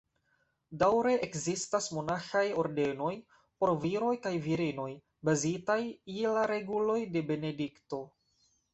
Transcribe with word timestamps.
Daŭre 0.83 1.11
ekzistas 1.27 1.89
monaĥaj 1.97 2.41
ordenoj, 2.63 3.11
por 3.63 3.75
viroj 3.85 4.15
kaj 4.27 4.35
virinoj, 4.49 4.89
bazitaj 5.33 5.81
je 6.19 6.37
la 6.41 6.51
reguloj 6.57 7.01
de 7.17 7.29
Benedikto. 7.33 8.07